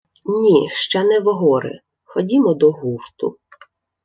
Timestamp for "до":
2.53-2.71